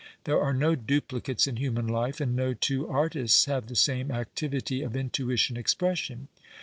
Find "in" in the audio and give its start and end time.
1.45-1.57